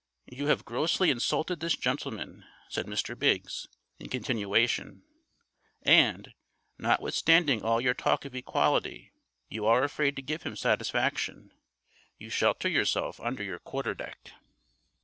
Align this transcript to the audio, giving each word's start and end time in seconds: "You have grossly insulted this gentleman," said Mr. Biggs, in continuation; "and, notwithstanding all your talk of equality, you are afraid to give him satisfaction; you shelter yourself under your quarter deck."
"You 0.25 0.47
have 0.47 0.65
grossly 0.65 1.11
insulted 1.11 1.59
this 1.59 1.75
gentleman," 1.77 2.43
said 2.69 2.87
Mr. 2.87 3.15
Biggs, 3.15 3.67
in 3.99 4.09
continuation; 4.09 5.03
"and, 5.83 6.33
notwithstanding 6.79 7.61
all 7.61 7.79
your 7.79 7.93
talk 7.93 8.25
of 8.25 8.33
equality, 8.33 9.11
you 9.47 9.67
are 9.67 9.83
afraid 9.83 10.15
to 10.15 10.23
give 10.23 10.41
him 10.41 10.55
satisfaction; 10.55 11.53
you 12.17 12.31
shelter 12.31 12.67
yourself 12.67 13.19
under 13.19 13.43
your 13.43 13.59
quarter 13.59 13.93
deck." 13.93 14.31